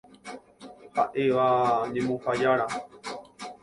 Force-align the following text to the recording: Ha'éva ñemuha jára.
Ha'éva 0.95 1.45
ñemuha 1.93 2.31
jára. 2.41 2.65